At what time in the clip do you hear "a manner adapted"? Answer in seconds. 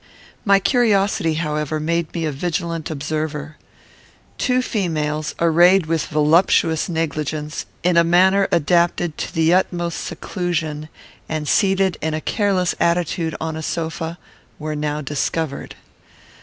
7.97-9.15